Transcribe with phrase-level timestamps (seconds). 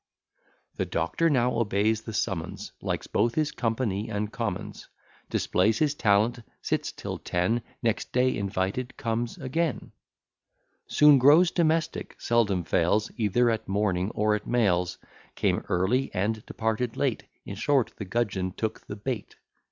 [0.77, 4.89] The doctor now obeys the summons, Likes both his company and commons;
[5.29, 9.91] Displays his talent, sits till ten; Next day invited, comes again;
[10.87, 14.97] Soon grows domestic, seldom fails, Either at morning or at meals;
[15.35, 19.35] Came early, and departed late; In short, the gudgeon took the bait.